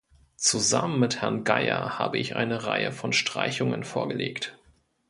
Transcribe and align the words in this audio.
Zusammen 0.37 0.99
mit 0.99 1.21
Herrn 1.21 1.43
Geier 1.43 1.99
habe 1.99 2.17
ich 2.17 2.35
eine 2.35 2.65
Reihe 2.65 2.91
von 2.91 3.13
Streichungen 3.13 3.83
vorgelegt. 3.83 4.57